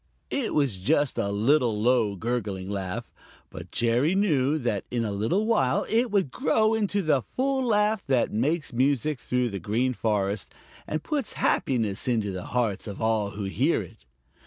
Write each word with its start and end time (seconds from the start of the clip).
It 0.31 0.55
was 0.55 0.77
just 0.77 1.19
a 1.19 1.29
little 1.31 1.79
low, 1.79 2.15
gurgling 2.15 2.71
laugh, 2.71 3.11
but 3.51 3.69
Jerry 3.69 4.15
knew 4.15 4.57
that 4.57 4.83
in 4.89 5.05
a 5.05 5.11
little 5.11 5.45
while 5.45 5.85
it 5.91 6.09
would 6.09 6.31
grow 6.31 6.73
into 6.73 7.03
the 7.03 7.21
full 7.21 7.63
laugh 7.63 8.03
that 8.07 8.33
makes 8.33 8.73
music 8.73 9.19
through 9.19 9.51
the 9.51 9.59
Green 9.59 9.93
Forest 9.93 10.55
and 10.87 11.03
puts 11.03 11.33
happiness 11.33 12.07
into 12.07 12.31
the 12.31 12.45
hearts 12.45 12.87
of 12.87 12.99
all 12.99 13.29
who 13.37 13.43
hear 13.43 13.83
it. 13.83 14.03